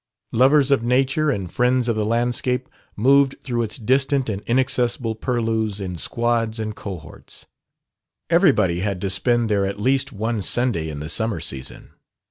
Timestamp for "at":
9.63-9.79